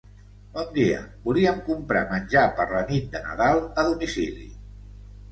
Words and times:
Bon 0.53 0.69
dia, 0.75 1.01
volíem 1.25 1.59
comprar 1.67 2.01
menjar 2.13 2.45
per 2.59 2.65
la 2.71 2.79
nit 2.93 3.11
de 3.17 3.21
Nadal 3.27 3.61
a 3.83 3.85
domicili. 3.91 4.49